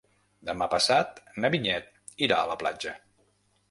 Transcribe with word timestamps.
Demà 0.49 0.67
passat 0.71 1.21
na 1.45 1.53
Vinyet 1.57 2.27
irà 2.29 2.43
a 2.43 2.53
la 2.55 2.61
platja. 2.65 3.01